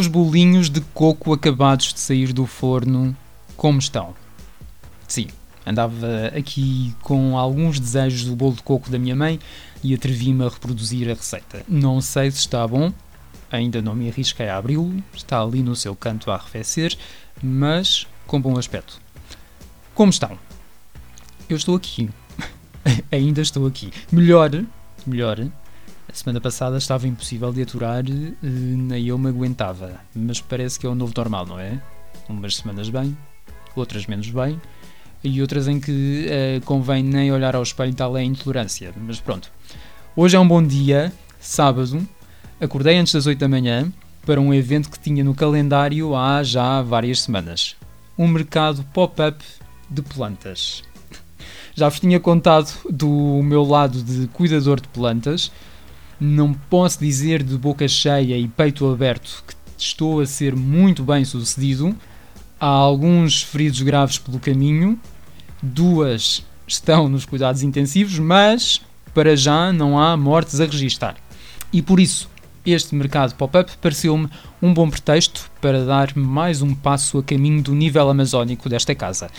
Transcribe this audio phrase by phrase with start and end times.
[0.00, 3.14] Meus bolinhos de coco acabados de sair do forno,
[3.54, 4.14] como estão?
[5.06, 5.26] Sim,
[5.66, 9.38] andava aqui com alguns desejos do bolo de coco da minha mãe
[9.84, 11.62] e atrevi-me a reproduzir a receita.
[11.68, 12.90] Não sei se está bom,
[13.52, 16.96] ainda não me arrisquei a abri-lo, está ali no seu canto a arrefecer,
[17.42, 18.98] mas com bom aspecto.
[19.94, 20.38] Como estão?
[21.46, 22.08] Eu estou aqui.
[23.12, 23.92] ainda estou aqui.
[24.10, 24.64] Melhor,
[25.06, 25.46] melhor,
[26.10, 30.00] a semana passada estava impossível de aturar, eh, nem eu me aguentava.
[30.12, 31.80] Mas parece que é o novo normal, não é?
[32.28, 33.16] Umas semanas bem,
[33.76, 34.60] outras menos bem,
[35.22, 38.92] e outras em que uh, convém nem olhar ao espelho, tal é a intolerância.
[38.96, 39.52] Mas pronto.
[40.16, 42.06] Hoje é um bom dia, sábado.
[42.60, 43.92] Acordei antes das 8 da manhã
[44.26, 47.76] para um evento que tinha no calendário há já várias semanas.
[48.18, 49.44] Um mercado pop-up
[49.88, 50.82] de plantas.
[51.74, 55.50] Já vos tinha contado do meu lado de cuidador de plantas,
[56.20, 61.24] não posso dizer de boca cheia e peito aberto que estou a ser muito bem
[61.24, 61.96] sucedido.
[62.58, 65.00] Há alguns feridos graves pelo caminho,
[65.62, 68.82] duas estão nos cuidados intensivos, mas
[69.14, 71.16] para já não há mortes a registar.
[71.72, 72.28] E por isso,
[72.64, 74.28] este mercado pop-up pareceu-me
[74.60, 79.30] um bom pretexto para dar mais um passo a caminho do nível amazónico desta casa.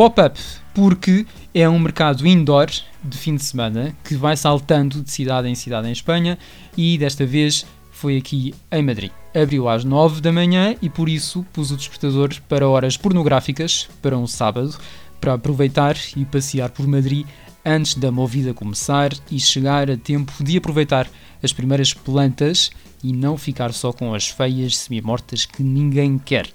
[0.00, 0.40] Pop-up,
[0.72, 2.70] porque é um mercado indoor
[3.04, 6.38] de fim de semana que vai saltando de cidade em cidade em Espanha
[6.74, 9.10] e desta vez foi aqui em Madrid.
[9.34, 14.16] Abriu às 9 da manhã e por isso pus o despertador para horas pornográficas para
[14.16, 14.74] um sábado
[15.20, 17.26] para aproveitar e passear por Madrid
[17.62, 21.10] antes da movida começar e chegar a tempo de aproveitar
[21.42, 22.70] as primeiras plantas
[23.04, 26.48] e não ficar só com as feias semi-mortas que ninguém quer.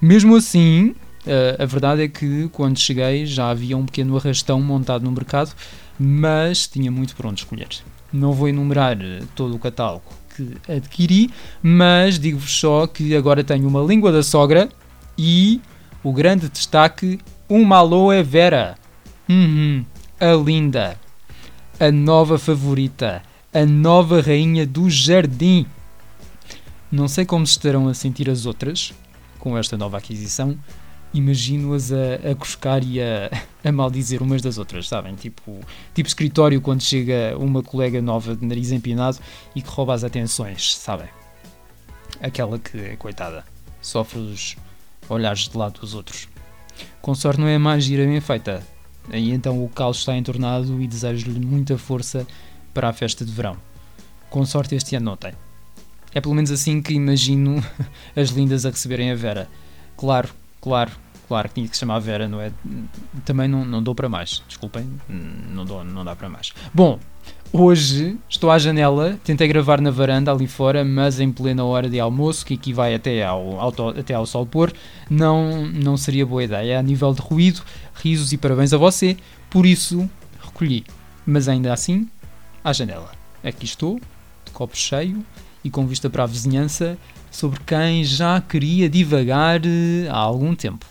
[0.00, 0.94] Mesmo assim,
[1.58, 5.52] a verdade é que quando cheguei já havia um pequeno arrastão montado no mercado,
[5.98, 7.68] mas tinha muito por onde escolher.
[8.12, 8.96] Não vou enumerar
[9.34, 10.02] todo o catálogo
[10.36, 11.30] que adquiri,
[11.62, 14.68] mas digo-vos só que agora tenho uma língua da sogra
[15.16, 15.60] e
[16.02, 17.18] o grande destaque,
[17.48, 18.76] uma aloe vera.
[19.28, 19.84] Uhum,
[20.18, 20.98] a linda,
[21.78, 23.22] a nova favorita,
[23.52, 25.66] a nova rainha do jardim.
[26.90, 28.92] Não sei como se estarão a sentir as outras
[29.38, 30.58] com esta nova aquisição.
[31.14, 33.30] Imagino-as a, a cuscar e a,
[33.62, 35.14] a maldizer umas das outras, sabem?
[35.14, 35.60] Tipo,
[35.94, 39.18] tipo escritório quando chega uma colega nova de nariz empinado
[39.54, 41.08] e que rouba as atenções, sabem?
[42.20, 43.44] Aquela que, coitada,
[43.80, 44.56] sofre os
[45.08, 46.28] olhares de lado dos outros.
[47.00, 48.62] Com sorte não é mais gira bem feita.
[49.12, 52.26] E então o caos está entornado e desejo-lhe muita força
[52.72, 53.56] para a festa de verão.
[54.30, 55.32] Com sorte este ano não tem.
[56.14, 57.62] É pelo menos assim que imagino
[58.14, 59.48] as lindas a receberem a Vera.
[59.96, 60.28] Claro,
[60.62, 60.92] claro,
[61.28, 62.52] claro que tinha que se chamar Vera, não é?
[63.24, 66.54] Também não, não dou para mais, desculpem, não, dou, não dá para mais.
[66.72, 66.98] Bom,
[67.52, 72.00] hoje estou à janela, tentei gravar na varanda ali fora, mas em plena hora de
[72.00, 74.72] almoço, que aqui vai até ao, ao, até ao sol pôr,
[75.10, 76.78] não, não seria boa ideia.
[76.78, 77.62] A nível de ruído,
[77.94, 79.16] risos e parabéns a você,
[79.50, 80.08] por isso
[80.40, 80.84] recolhi.
[81.26, 82.08] Mas ainda assim,
[82.62, 83.10] à janela.
[83.44, 84.00] Aqui estou,
[84.44, 85.24] de copo cheio
[85.64, 86.96] e com vista para a vizinhança,
[87.32, 90.86] sobre quem já queria divagar eh, há algum tempo.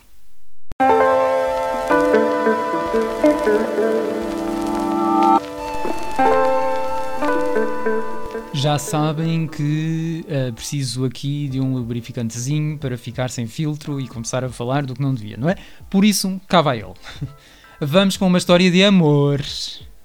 [8.53, 14.43] Já sabem que uh, preciso aqui de um lubrificantezinho para ficar sem filtro e começar
[14.43, 15.55] a falar do que não devia, não é?
[15.89, 16.93] Por isso, cá vai ele.
[17.79, 19.41] Vamos com uma história de amor.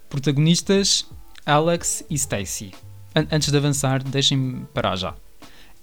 [0.09, 1.07] Protagonistas
[1.45, 2.73] Alex e Stacy.
[3.15, 5.15] An antes de avançar, deixem-me parar já.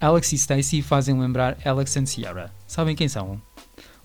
[0.04, 2.54] Alex e Stacy fazem lembrar Alex e Sierra.
[2.68, 3.42] Sabem quem são?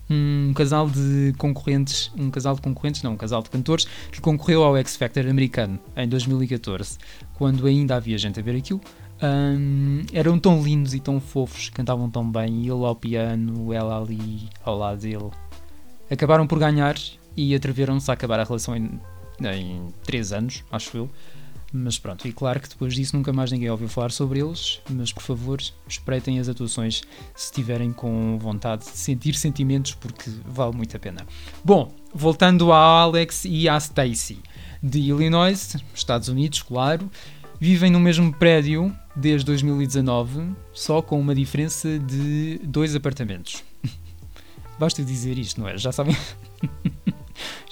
[0.09, 4.63] Um casal de concorrentes, um casal de concorrentes, não, um casal de cantores que concorreu
[4.63, 6.97] ao X Factor americano em 2014,
[7.33, 8.79] quando ainda havia gente a ver aquilo.
[9.21, 14.47] Um, eram tão lindos e tão fofos, cantavam tão bem, ele ao piano, ela ali
[14.63, 15.29] ao lado dele.
[16.09, 16.95] Acabaram por ganhar
[17.35, 19.01] e atreveram-se a acabar a relação em,
[19.41, 21.09] em 3 anos, acho eu.
[21.71, 25.13] Mas pronto, e claro que depois disso nunca mais ninguém ouviu falar sobre eles, mas
[25.13, 27.03] por favor espreitem as atuações
[27.35, 31.27] se tiverem com vontade de sentir sentimentos, porque vale muito a pena.
[31.63, 34.39] Bom, voltando a Alex e a Stacy,
[34.81, 37.09] de Illinois, Estados Unidos, claro,
[37.59, 43.63] vivem no mesmo prédio desde 2019, só com uma diferença de dois apartamentos.
[44.79, 45.77] Basta dizer isto, não é?
[45.77, 46.17] Já sabem.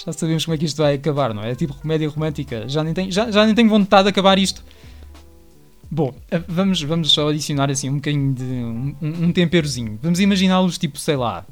[0.07, 1.51] já sabemos como é que isto vai acabar, não é?
[1.51, 2.67] É tipo comédia romântica.
[2.69, 4.63] Já nem, tenho, já, já nem tenho vontade de acabar isto.
[5.91, 6.13] Bom,
[6.47, 8.43] vamos, vamos só adicionar assim um bocadinho de.
[8.43, 9.99] um, um temperozinho.
[10.01, 11.45] Vamos imaginá-los tipo, sei lá.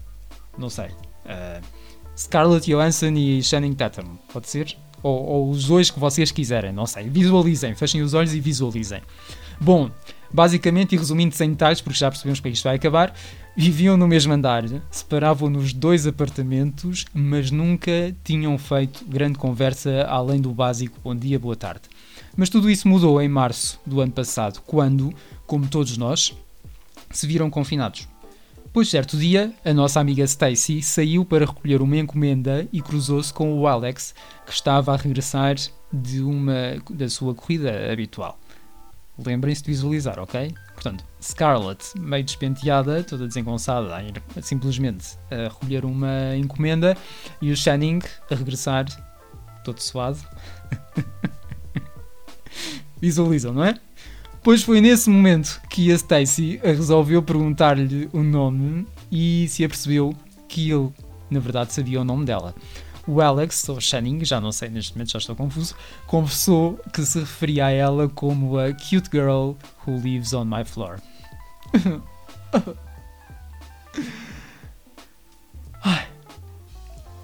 [0.58, 0.86] Não sei.
[0.86, 1.62] Uh,
[2.18, 4.16] Scarlett Johansson e Channing Tatum.
[4.32, 4.74] Pode ser?
[5.04, 7.10] Ou, ou, os dois que vocês quiserem, não sei.
[7.10, 9.02] Visualizem, fechem os olhos e visualizem.
[9.60, 9.92] Bom,
[10.32, 13.14] basicamente, e resumindo sem detalhes, porque já percebemos que isto vai acabar,
[13.56, 20.42] viviam no mesmo andar, separavam nos dois apartamentos, mas nunca tinham feito grande conversa além
[20.42, 21.84] do básico bom dia, boa tarde.
[22.36, 25.14] Mas tudo isso mudou em março do ano passado, quando,
[25.48, 26.34] como todos nós,
[27.10, 28.08] se viram confinados.
[28.74, 33.58] Pois certo dia, a nossa amiga Stacy saiu para recolher uma encomenda e cruzou-se com
[33.58, 34.14] o Alex,
[34.46, 35.56] que estava a regressar
[35.94, 38.38] de uma da sua corrida habitual.
[39.18, 40.54] Lembrem-se de visualizar, ok?
[40.74, 46.98] Portanto, Scarlett, meio despenteada, toda desengonçada, a ir simplesmente a recolher uma encomenda,
[47.42, 48.86] e o Channing a regressar,
[49.64, 50.20] todo suado.
[53.00, 53.76] Visualizam, não é?
[54.44, 60.14] Pois foi nesse momento que a Stacy resolveu perguntar-lhe o nome e se apercebeu
[60.48, 60.92] que ele,
[61.32, 62.54] na verdade, sabia o nome dela.
[63.08, 65.76] O Alex, ou Channing, já não sei neste momento, já estou confuso,
[66.08, 69.54] confessou que se referia a ela como a cute girl
[69.86, 71.00] who lives on my floor.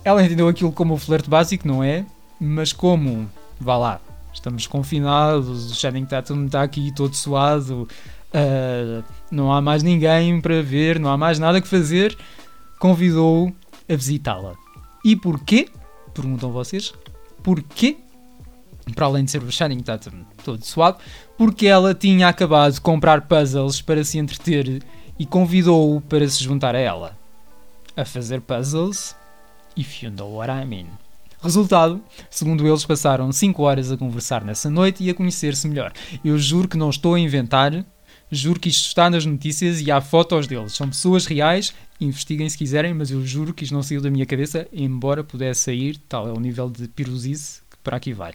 [0.03, 2.05] ela entendeu aquilo como o flerte básico, não é?
[2.39, 3.29] Mas como,
[3.59, 4.01] vá lá,
[4.33, 7.87] estamos confinados, o Channing Tatum está aqui todo suado,
[8.33, 12.17] uh, não há mais ninguém para ver, não há mais nada que fazer,
[12.79, 13.53] convidou-o
[13.87, 14.55] a visitá-la.
[15.03, 15.69] E porquê?
[16.13, 16.93] Perguntam vocês.
[17.43, 17.97] Porquê?
[18.95, 20.97] Para além de ser o Channing Tatum todo suado,
[21.37, 24.83] porque ela tinha acabado de comprar puzzles para se entreter
[25.17, 27.17] e convidou-o para se juntar a ela.
[27.95, 29.15] A fazer puzzles,
[29.77, 30.87] if you know what I mean.
[31.41, 35.91] Resultado, segundo eles, passaram 5 horas a conversar nessa noite e a conhecer-se melhor.
[36.23, 37.85] Eu juro que não estou a inventar,
[38.31, 40.73] juro que isto está nas notícias e há fotos deles.
[40.73, 44.25] São pessoas reais, investiguem se quiserem, mas eu juro que isto não saiu da minha
[44.25, 48.33] cabeça, embora pudesse sair, tal é o nível de pirosice que para aqui vai.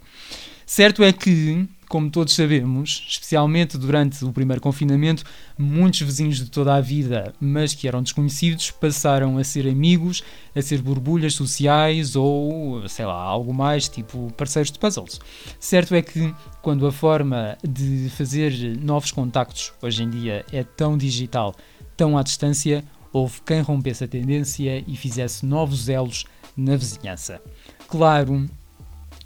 [0.67, 5.25] Certo é que como todos sabemos, especialmente durante o primeiro confinamento,
[5.57, 10.23] muitos vizinhos de toda a vida, mas que eram desconhecidos, passaram a ser amigos,
[10.55, 15.21] a ser borbulhas sociais ou, sei lá, algo mais, tipo parceiros de puzzles.
[15.61, 20.97] Certo é que, quando a forma de fazer novos contactos hoje em dia é tão
[20.99, 21.55] digital,
[21.97, 26.25] tão à distância, houve quem rompesse a tendência e fizesse novos elos
[26.57, 27.41] na vizinhança.
[27.89, 28.49] Claro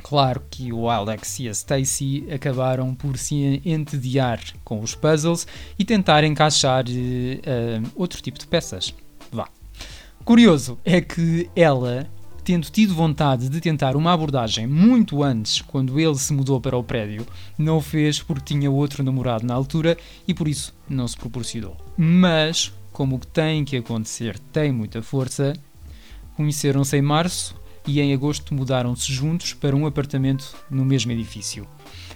[0.03, 5.47] Claro que o Alex e a Stacy acabaram por se entediar com os puzzles
[5.79, 8.95] e tentar encaixar uh, outro tipo de peças.
[9.31, 9.49] Vá.
[10.25, 12.07] Curioso é que ela,
[12.45, 16.85] tendo tido vontade de tentar uma abordagem muito antes, quando ele se mudou para o
[16.85, 17.27] prédio,
[17.57, 21.77] não o fez porque tinha outro namorado na altura e por isso não se proporcionou.
[21.97, 25.55] Mas, como o que tem que acontecer tem muita força,
[26.37, 31.67] conheceram-se em março e em agosto mudaram-se juntos para um apartamento no mesmo edifício.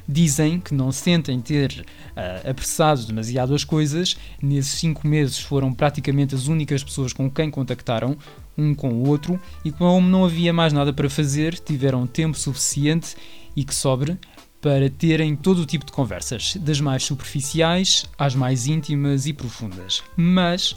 [0.06, 6.34] Dizem que não sentem ter uh, apressado demasiado as coisas, nesses cinco meses foram praticamente
[6.34, 8.16] as únicas pessoas com quem contactaram,
[8.56, 13.16] um com o outro, e como não havia mais nada para fazer, tiveram tempo suficiente
[13.56, 14.18] e que sobre
[14.60, 20.02] para terem todo o tipo de conversas, das mais superficiais às mais íntimas e profundas,
[20.16, 20.76] mas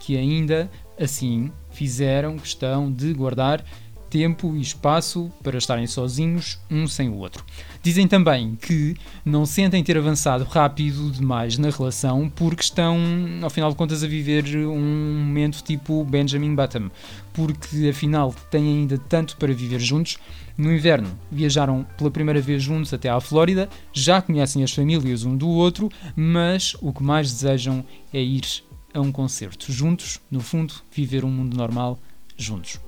[0.00, 0.70] que ainda
[1.00, 3.64] assim fizeram questão de guardar
[4.12, 7.42] tempo e espaço para estarem sozinhos, um sem o outro.
[7.82, 13.00] Dizem também que não sentem ter avançado rápido demais na relação porque estão,
[13.42, 16.90] ao final de contas, a viver um momento tipo Benjamin Button,
[17.32, 20.18] porque afinal têm ainda tanto para viver juntos.
[20.58, 25.34] No inverno viajaram pela primeira vez juntos até à Flórida, já conhecem as famílias um
[25.34, 28.44] do outro, mas o que mais desejam é ir
[28.92, 31.98] a um concerto juntos, no fundo, viver um mundo normal
[32.36, 32.78] juntos.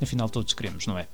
[0.00, 1.06] Afinal, todos queremos, não é?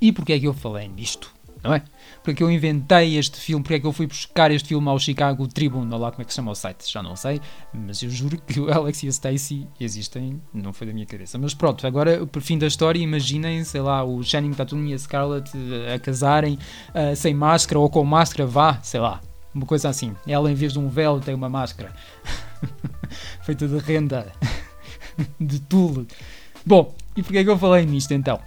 [0.00, 1.32] E porquê é que eu falei nisto?
[1.62, 1.82] Não é?
[2.16, 3.62] Porque é que eu inventei este filme?
[3.62, 5.90] Porque é que eu fui buscar este filme ao Chicago Tribune?
[5.90, 6.90] Lá como é que se chama o site?
[6.90, 7.40] Já não sei.
[7.72, 10.40] Mas eu juro que o Alex e a Stacy existem.
[10.52, 11.36] Não foi da minha cabeça.
[11.38, 14.98] Mas pronto, agora, por fim da história, imaginem, sei lá, o Channing Tatum e a
[14.98, 16.58] Scarlett eh, a casarem
[16.90, 19.20] uh, sem máscara ou com máscara, vá, sei lá.
[19.54, 20.14] Uma coisa assim.
[20.26, 21.92] Ela, em vez de um véu, tem uma máscara.
[23.42, 24.32] Feita de renda.
[25.40, 26.06] de tule.
[26.68, 28.38] Bom, e porquê é que eu falei nisto então?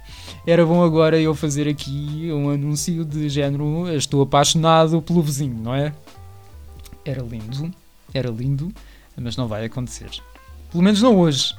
[0.46, 5.74] Era bom agora eu fazer aqui um anúncio de género estou apaixonado pelo vizinho, não
[5.74, 5.92] é?
[7.04, 7.68] Era lindo,
[8.14, 8.72] era lindo,
[9.16, 10.08] mas não vai acontecer.
[10.70, 11.52] Pelo menos não hoje.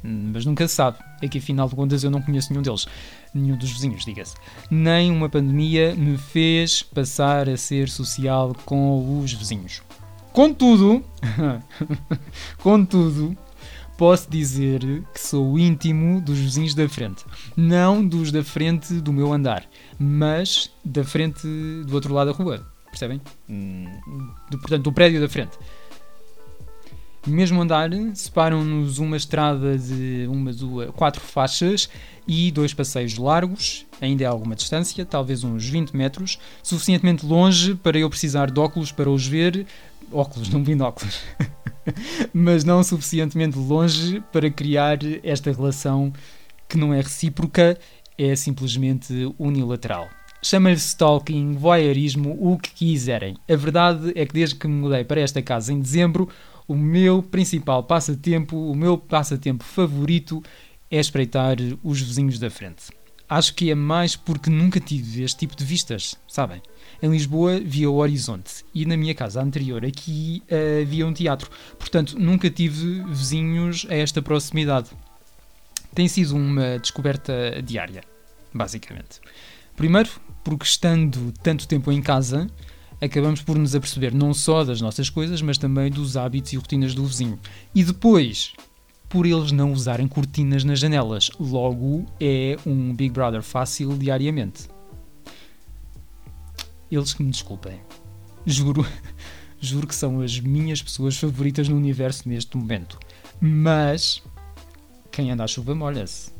[0.00, 0.96] Mas nunca se sabe.
[1.20, 2.86] É que afinal de contas eu não conheço nenhum deles.
[3.34, 4.36] Nenhum dos vizinhos, diga-se.
[4.70, 9.82] Nem uma pandemia me fez passar a ser social com os vizinhos.
[10.32, 11.04] Contudo,
[12.62, 13.36] contudo,
[13.96, 14.80] posso dizer
[15.12, 17.24] que sou íntimo dos vizinhos da frente.
[17.56, 19.64] Não dos da frente do meu andar,
[19.98, 21.46] mas da frente
[21.86, 22.66] do outro lado da rua.
[22.90, 23.20] percebem?
[24.50, 25.56] Do, portanto, do prédio da frente.
[27.26, 31.90] Mesmo andar, separam-nos uma estrada de uma, duas, quatro faixas
[32.26, 37.98] e dois passeios largos, ainda é alguma distância, talvez uns 20 metros, suficientemente longe para
[37.98, 39.66] eu precisar de óculos para os ver.
[40.12, 41.20] Óculos, não binóculos.
[42.32, 46.12] Mas não suficientemente longe para criar esta relação
[46.68, 47.78] que não é recíproca,
[48.18, 50.08] é simplesmente unilateral.
[50.42, 53.36] Chama-lhe stalking, voyeurismo, o que quiserem.
[53.48, 56.28] A verdade é que desde que me mudei para esta casa em dezembro,
[56.68, 60.42] o meu principal passatempo, o meu passatempo favorito
[60.90, 62.84] é espreitar os vizinhos da frente.
[63.28, 66.62] Acho que é mais porque nunca tive este tipo de vistas, sabem?
[67.02, 70.42] Em Lisboa via o horizonte e na minha casa anterior aqui
[70.82, 71.50] havia um teatro.
[71.78, 74.90] Portanto, nunca tive vizinhos a esta proximidade.
[75.94, 78.02] Tem sido uma descoberta diária,
[78.52, 79.20] basicamente.
[79.76, 80.10] Primeiro,
[80.42, 82.46] porque estando tanto tempo em casa,
[83.00, 86.94] acabamos por nos aperceber não só das nossas coisas, mas também dos hábitos e rotinas
[86.94, 87.38] do vizinho.
[87.74, 88.52] E depois,
[89.08, 91.30] por eles não usarem cortinas nas janelas.
[91.38, 94.68] Logo, é um Big Brother fácil diariamente.
[96.90, 97.80] Eles que me desculpem.
[98.44, 98.86] Juro,
[99.60, 102.98] juro que são as minhas pessoas favoritas no universo neste momento.
[103.40, 104.22] Mas
[105.10, 106.36] quem anda à chuva molha-se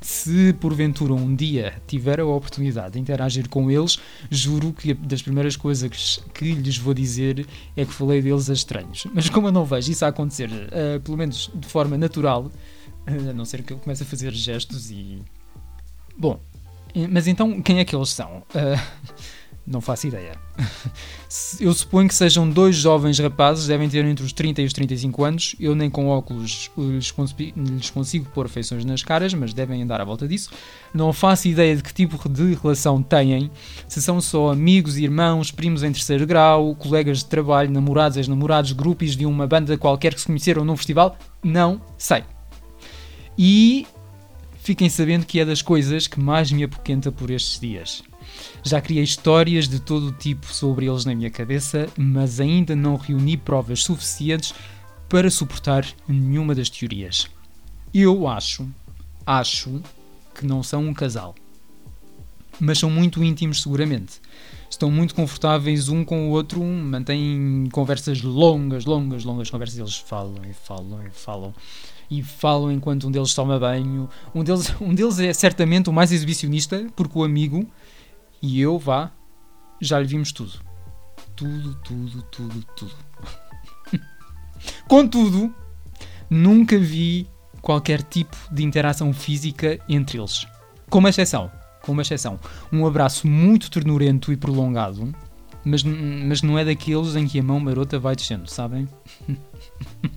[0.00, 3.98] se porventura um dia tiver a oportunidade de interagir com eles,
[4.30, 9.06] juro que das primeiras coisas que lhes vou dizer é que falei deles a estranhos.
[9.12, 13.30] Mas como eu não vejo isso a acontecer, uh, pelo menos de forma natural, uh,
[13.30, 15.22] a não ser que eu comece a fazer gestos e.
[16.16, 16.40] Bom,
[17.10, 18.44] mas então quem é que eles são?
[18.54, 18.80] Uh,
[19.66, 20.32] não faço ideia.
[21.58, 25.24] Eu suponho que sejam dois jovens rapazes, devem ter entre os 30 e os 35
[25.24, 25.56] anos.
[25.58, 27.10] Eu nem com óculos lhes,
[27.56, 30.50] lhes consigo pôr feições nas caras, mas devem andar à volta disso.
[30.94, 33.50] Não faço ideia de que tipo de relação têm.
[33.88, 39.16] Se são só amigos, irmãos, primos em terceiro grau, colegas de trabalho, namorados, ex-namorados, grupos
[39.16, 42.22] de uma banda qualquer que se conheceram num festival, não sei.
[43.36, 43.86] E
[44.62, 48.02] fiquem sabendo que é das coisas que mais me apoquenta por estes dias.
[48.62, 53.36] Já criei histórias de todo tipo sobre eles na minha cabeça, mas ainda não reuni
[53.36, 54.54] provas suficientes
[55.08, 57.28] para suportar nenhuma das teorias.
[57.94, 58.68] Eu acho,
[59.24, 59.80] acho
[60.34, 61.34] que não são um casal.
[62.58, 64.20] Mas são muito íntimos, seguramente.
[64.68, 69.78] Estão muito confortáveis um com o outro, mantêm conversas longas, longas, longas conversas.
[69.78, 71.54] Eles falam e falam e falam
[72.10, 74.08] e falam enquanto um deles toma banho.
[74.34, 77.66] Um deles, um deles é certamente o mais exibicionista, porque o amigo
[78.46, 79.10] e eu, vá,
[79.80, 80.52] já lhe vimos tudo.
[81.34, 82.94] Tudo, tudo, tudo, tudo.
[84.88, 85.52] Contudo,
[86.30, 87.28] nunca vi
[87.60, 90.46] qualquer tipo de interação física entre eles.
[90.88, 91.50] Com uma exceção.
[91.82, 92.38] Com uma exceção.
[92.72, 95.12] Um abraço muito ternurento e prolongado,
[95.64, 98.88] mas, mas não é daqueles em que a mão marota vai descendo, sabem?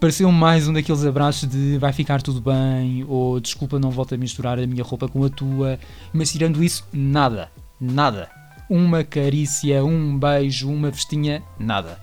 [0.00, 4.18] pareceu mais um daqueles abraços de vai ficar tudo bem, ou desculpa, não volto a
[4.18, 5.78] misturar a minha roupa com a tua,
[6.12, 7.50] mas tirando isso, nada,
[7.80, 8.28] nada.
[8.68, 11.98] Uma carícia, um beijo, uma festinha, nada.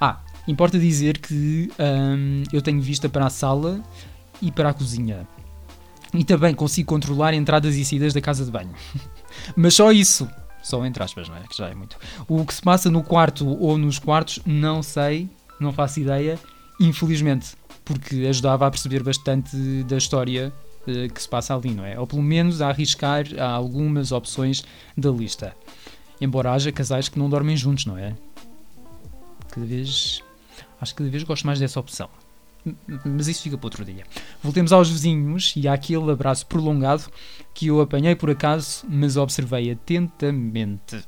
[0.00, 3.80] Ah, importa dizer que hum, eu tenho vista para a sala
[4.40, 5.26] e para a cozinha.
[6.12, 8.74] E também consigo controlar entradas e saídas da casa de banho.
[9.56, 10.28] Mas só isso.
[10.62, 11.40] Só entre aspas, não é?
[11.48, 11.96] Que já é muito.
[12.28, 16.38] O que se passa no quarto ou nos quartos, não sei, não faço ideia
[16.80, 20.52] infelizmente, porque ajudava a perceber bastante da história
[20.88, 21.98] uh, que se passa ali, não é?
[22.00, 24.64] Ou pelo menos a arriscar a algumas opções
[24.96, 25.54] da lista.
[26.20, 28.16] Embora haja casais que não dormem juntos, não é?
[29.50, 30.22] Cada vez.
[30.80, 32.08] Acho que cada vez gosto mais dessa opção.
[33.04, 34.04] Mas isso fica para outro dia.
[34.42, 37.04] Voltemos aos vizinhos e àquele abraço prolongado
[37.54, 41.02] que eu apanhei por acaso, mas observei atentamente.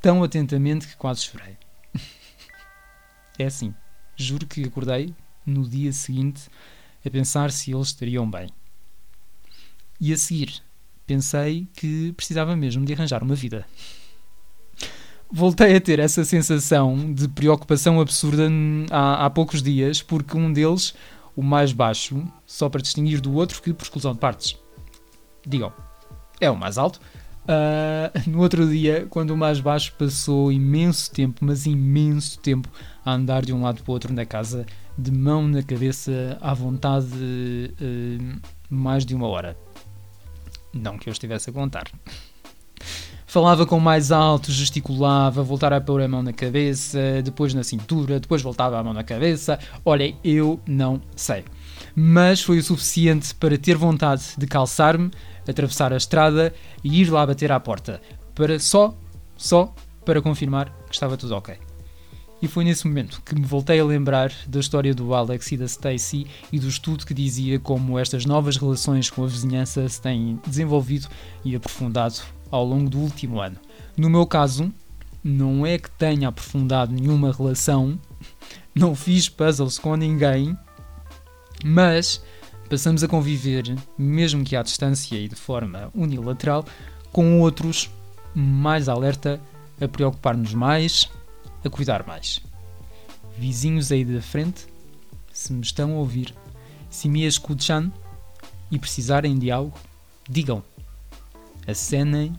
[0.00, 1.56] Tão atentamente que quase chorei.
[3.38, 3.74] é assim.
[4.20, 5.14] Juro que acordei
[5.46, 6.50] no dia seguinte
[7.06, 8.48] a pensar se eles estariam bem.
[10.00, 10.60] E a seguir,
[11.06, 13.64] pensei que precisava mesmo de arranjar uma vida.
[15.30, 18.48] Voltei a ter essa sensação de preocupação absurda
[18.90, 20.94] há, há poucos dias, porque um deles,
[21.36, 24.56] o mais baixo, só para distinguir do outro que por exclusão de partes.
[25.46, 25.72] Digam,
[26.40, 27.00] é o mais alto,
[27.48, 32.68] Uh, no outro dia, quando o mais baixo passou imenso tempo, mas imenso tempo,
[33.02, 34.66] a andar de um lado para o outro na casa,
[34.98, 39.56] de mão na cabeça, à vontade, uh, mais de uma hora.
[40.74, 41.84] Não que eu estivesse a contar.
[43.26, 48.20] Falava com mais alto, gesticulava, voltava a pôr a mão na cabeça, depois na cintura,
[48.20, 49.58] depois voltava a mão na cabeça.
[49.84, 51.44] Olhem, eu não sei.
[51.94, 55.10] Mas foi o suficiente para ter vontade de calçar-me
[55.48, 58.00] atravessar a estrada e ir lá bater à porta,
[58.34, 58.96] para só
[59.36, 59.74] só
[60.04, 61.56] para confirmar que estava tudo ok.
[62.40, 65.64] E foi nesse momento que me voltei a lembrar da história do Alex e da
[65.64, 70.38] Stacy e do estudo que dizia como estas novas relações com a vizinhança se têm
[70.46, 71.08] desenvolvido
[71.44, 73.56] e aprofundado ao longo do último ano.
[73.96, 74.72] No meu caso,
[75.22, 77.98] não é que tenha aprofundado nenhuma relação,
[78.72, 80.56] não fiz puzzles com ninguém,
[81.64, 82.22] mas
[82.68, 86.64] passamos a conviver, mesmo que à distância e de forma unilateral,
[87.10, 87.90] com outros
[88.34, 89.40] mais alerta,
[89.80, 91.08] a preocupar-nos mais,
[91.64, 92.40] a cuidar mais.
[93.38, 94.66] Vizinhos aí da frente,
[95.32, 96.34] se me estão a ouvir,
[96.90, 97.92] se me escutam
[98.70, 99.78] e precisarem de algo,
[100.28, 100.62] digam.
[101.66, 102.34] Acenem,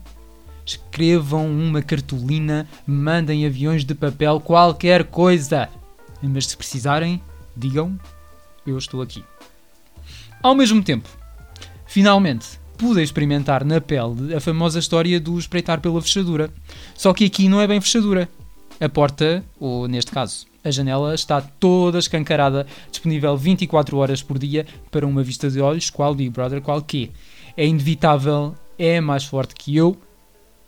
[0.64, 5.68] escrevam uma cartolina, mandem aviões de papel, qualquer coisa.
[6.22, 7.20] Mas se precisarem,
[7.56, 7.98] digam,
[8.66, 9.24] eu estou aqui.
[10.42, 11.06] Ao mesmo tempo,
[11.86, 16.50] finalmente, pude experimentar na pele a famosa história do espreitar pela fechadura.
[16.94, 18.26] Só que aqui não é bem fechadura.
[18.80, 24.66] A porta, ou neste caso, a janela, está toda escancarada, disponível 24 horas por dia
[24.90, 27.10] para uma vista de olhos, qual Big Brother, qual que
[27.54, 29.94] é inevitável, é mais forte que eu,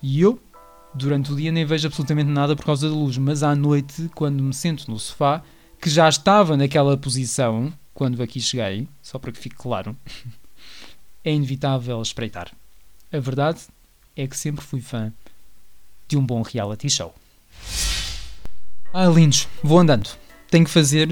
[0.02, 0.38] e eu,
[0.94, 4.42] durante o dia, nem vejo absolutamente nada por causa da luz, mas à noite, quando
[4.42, 5.42] me sento no sofá,
[5.80, 9.96] que já estava naquela posição, quando aqui cheguei, só para que fique claro,
[11.24, 12.50] é inevitável espreitar.
[13.12, 13.60] A verdade
[14.16, 15.12] é que sempre fui fã
[16.08, 17.14] de um bom reality show.
[18.92, 20.10] Ah, lindos, vou andando.
[20.50, 21.08] Tenho que fazer.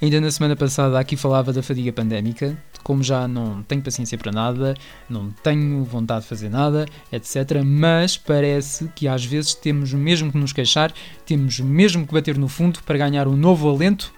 [0.00, 4.30] Ainda na semana passada aqui falava da fadiga pandémica, como já não tenho paciência para
[4.30, 4.74] nada,
[5.10, 7.62] não tenho vontade de fazer nada, etc.
[7.64, 10.92] Mas parece que às vezes temos mesmo que nos queixar,
[11.26, 14.14] temos mesmo que bater no fundo para ganhar um novo alento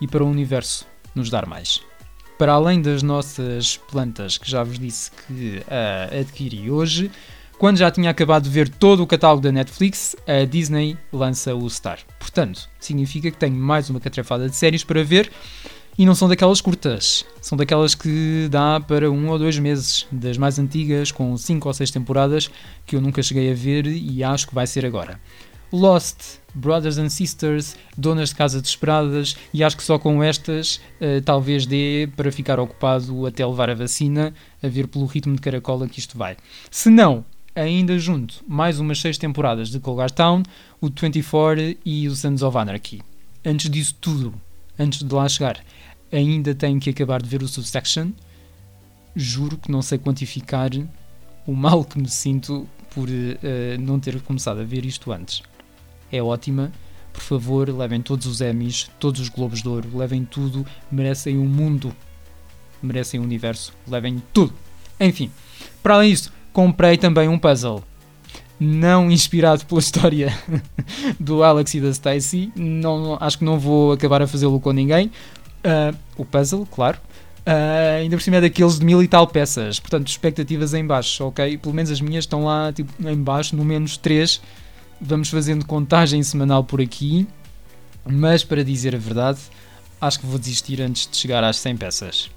[0.00, 1.80] e para o universo nos dar mais.
[2.38, 7.10] Para além das nossas plantas que já vos disse que uh, adquiri hoje,
[7.58, 11.70] quando já tinha acabado de ver todo o catálogo da Netflix, a Disney lança o
[11.70, 12.00] Star.
[12.18, 15.30] Portanto, significa que tenho mais uma catrafada de séries para ver
[15.96, 20.36] e não são daquelas curtas, são daquelas que dá para um ou dois meses, das
[20.36, 22.50] mais antigas, com cinco ou seis temporadas,
[22.84, 25.20] que eu nunca cheguei a ver e acho que vai ser agora.
[25.74, 31.20] Lost, Brothers and Sisters, Donas de Casa Desesperadas, e acho que só com estas uh,
[31.24, 34.32] talvez dê para ficar ocupado até levar a vacina,
[34.62, 36.36] a ver pelo ritmo de caracola que isto vai.
[36.70, 37.24] Se não,
[37.56, 40.44] ainda junto mais umas seis temporadas de Colgar Town,
[40.80, 43.02] o 24 e o Sons of Anarchy.
[43.44, 44.32] Antes disso tudo,
[44.78, 45.58] antes de lá chegar,
[46.12, 48.12] ainda tenho que acabar de ver o Subsection.
[49.16, 50.70] Juro que não sei quantificar
[51.44, 55.42] o mal que me sinto por uh, não ter começado a ver isto antes
[56.16, 56.72] é ótima.
[57.12, 60.66] Por favor, levem todos os Emmys, todos os Globos de Ouro, levem tudo.
[60.90, 61.94] Merecem um mundo,
[62.82, 64.52] merecem um universo, levem tudo.
[64.98, 65.30] Enfim,
[65.82, 67.82] para além disso, comprei também um puzzle.
[68.58, 70.32] Não inspirado pela história
[71.18, 75.10] do Alex e da Stacy, não, acho que não vou acabar a fazê-lo com ninguém.
[75.64, 76.98] Uh, o puzzle, claro,
[77.46, 81.26] Uh, ainda por cima é daqueles de mil e tal peças, portanto, expectativas em baixo,
[81.26, 81.58] ok?
[81.58, 84.40] Pelo menos as minhas estão lá tipo, em baixo, no menos 3,
[85.06, 87.28] Vamos fazendo contagem semanal por aqui,
[88.06, 89.38] mas para dizer a verdade,
[90.00, 92.30] acho que vou desistir antes de chegar às 100 peças.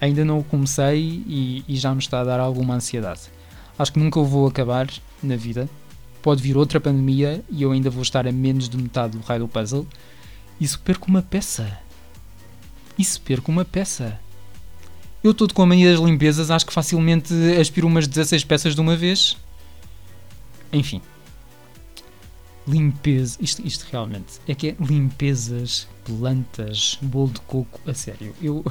[0.00, 3.22] Ainda não o comecei e, e já me está a dar alguma ansiedade.
[3.76, 4.88] Acho que nunca o vou acabar
[5.20, 5.68] na vida.
[6.22, 9.40] Pode vir outra pandemia e eu ainda vou estar a menos de metade do raio
[9.40, 9.84] do puzzle.
[10.60, 11.80] E se perco uma peça?
[12.96, 14.20] E se perco uma peça?
[15.20, 18.80] Eu estou com a mania das limpezas, acho que facilmente aspiro umas 16 peças de
[18.80, 19.36] uma vez.
[20.72, 21.02] Enfim,
[22.68, 23.38] limpeza.
[23.40, 27.80] Isto, isto realmente é que é limpezas, plantas, bolo de coco.
[27.86, 28.64] A sério, eu,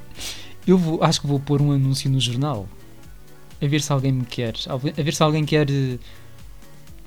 [0.66, 2.68] eu vou, acho que vou pôr um anúncio no jornal
[3.62, 5.98] a ver se alguém me quer, a ver se alguém quer uh,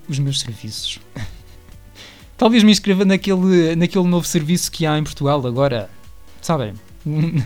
[0.07, 0.99] os meus serviços.
[2.37, 5.89] Talvez me inscreva naquele, naquele novo serviço que há em Portugal agora.
[6.41, 6.73] Sabem?
[7.05, 7.41] Um,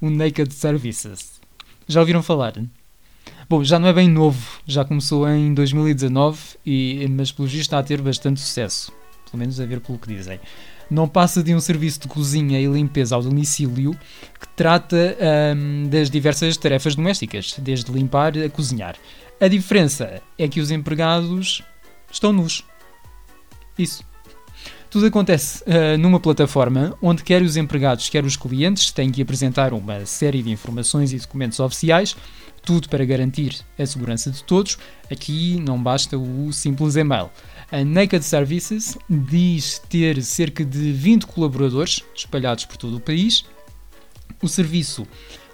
[0.00, 1.40] um Naked Services.
[1.88, 2.54] Já ouviram falar?
[3.48, 7.78] Bom, já não é bem novo, já começou em 2019, e, mas pelo visto está
[7.78, 8.92] a ter bastante sucesso,
[9.30, 10.40] pelo menos a ver pelo que dizem.
[10.90, 13.92] Não passa de um serviço de cozinha e limpeza ao domicílio
[14.40, 15.16] que trata
[15.56, 18.96] hum, das diversas tarefas domésticas, desde limpar a cozinhar.
[19.40, 21.62] A diferença é que os empregados
[22.10, 22.64] estão nus.
[23.78, 24.02] Isso.
[24.96, 29.74] Tudo acontece uh, numa plataforma onde quer os empregados, quer os clientes têm que apresentar
[29.74, 32.16] uma série de informações e documentos oficiais
[32.64, 34.78] tudo para garantir a segurança de todos.
[35.12, 37.28] Aqui não basta o simples e-mail.
[37.70, 43.44] A Naked Services diz ter cerca de 20 colaboradores espalhados por todo o país.
[44.42, 45.06] O serviço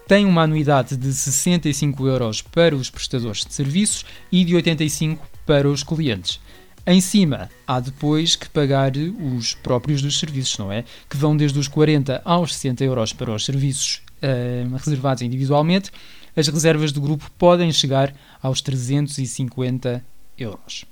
[0.07, 5.68] tem uma anuidade de 65 euros para os prestadores de serviços e de 85 para
[5.68, 6.38] os clientes.
[6.85, 10.85] Em cima, há depois que pagar os próprios dos serviços, não é?
[11.09, 15.92] Que vão desde os 40 aos 60 euros para os serviços uh, reservados individualmente.
[16.35, 20.05] As reservas do grupo podem chegar aos 350
[20.37, 20.85] euros.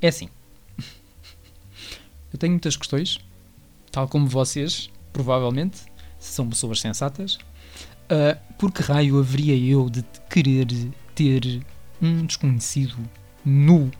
[0.00, 0.28] É assim.
[2.32, 3.18] Eu tenho muitas questões,
[3.90, 5.78] tal como vocês, provavelmente,
[6.20, 7.38] se são pessoas sensatas.
[8.04, 10.68] Uh, por que raio haveria eu de querer
[11.12, 11.60] ter
[12.00, 12.96] um desconhecido
[13.44, 13.90] nu,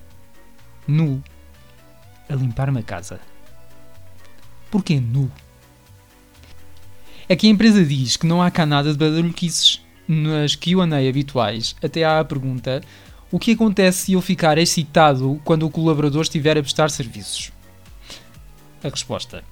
[0.87, 1.22] nu,
[2.29, 3.20] a limpar-me a casa?
[4.70, 5.31] Porquê nu?
[7.29, 9.83] É que a empresa diz que não há cá nada de badalhoquices.
[10.09, 12.81] Nas QA habituais, até há a pergunta:
[13.31, 17.51] o que acontece se eu ficar excitado quando o colaborador estiver a prestar serviços?
[18.85, 19.42] A resposta: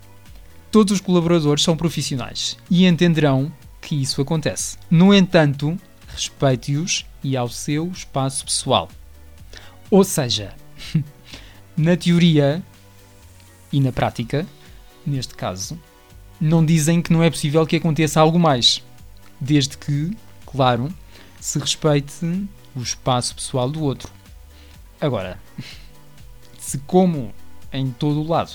[0.70, 4.78] todos os colaboradores são profissionais e entenderão que isso acontece.
[4.88, 8.88] No entanto, respeite-os e ao seu espaço pessoal.
[9.90, 10.54] Ou seja,
[11.76, 12.62] na teoria
[13.72, 14.46] e na prática,
[15.06, 15.78] neste caso,
[16.40, 18.82] não dizem que não é possível que aconteça algo mais,
[19.40, 20.92] desde que, claro,
[21.40, 24.10] se respeite o espaço pessoal do outro.
[25.00, 25.38] Agora,
[26.58, 27.32] se como
[27.72, 28.52] em todo o lado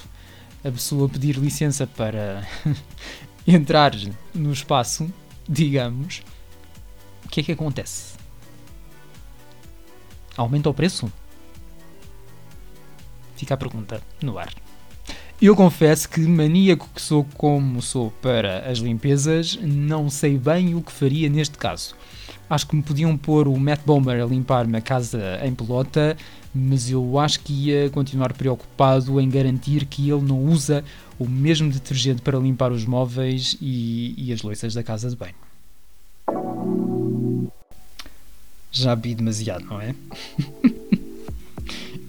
[0.63, 2.47] a pessoa pedir licença para
[3.45, 3.93] entrar
[4.33, 5.11] no espaço,
[5.47, 6.23] digamos,
[7.25, 8.15] o que é que acontece?
[10.35, 11.11] Aumenta o preço?
[13.39, 14.53] Fica a pergunta no ar.
[15.41, 20.81] Eu confesso que, maníaco que sou como sou para as limpezas, não sei bem o
[20.81, 21.95] que faria neste caso.
[22.49, 26.17] Acho que me podiam pôr o Matt Bomber a limpar-me a casa em pelota,
[26.53, 30.83] mas eu acho que ia continuar preocupado em garantir que ele não usa
[31.17, 35.35] o mesmo detergente para limpar os móveis e, e as louças da casa de banho.
[38.69, 39.95] Já vi demasiado, não é?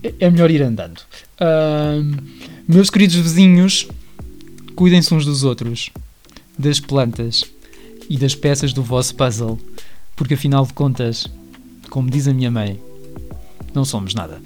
[0.02, 1.00] é melhor ir andando.
[1.40, 2.16] Uh,
[2.66, 3.88] meus queridos vizinhos,
[4.74, 5.90] cuidem-se uns dos outros,
[6.58, 7.44] das plantas
[8.08, 9.58] e das peças do vosso puzzle,
[10.16, 11.26] porque afinal de contas,
[11.88, 12.80] como diz a minha mãe,
[13.74, 14.40] não somos nada.